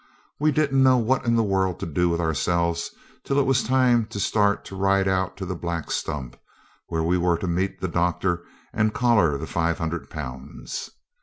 [0.39, 2.89] We didn't know what in the world to do with ourselves
[3.23, 6.39] till it was time to start to ride out to the Black Stump,
[6.87, 8.43] where we were to meet the doctor
[8.73, 10.89] and collar the 500 Pounds.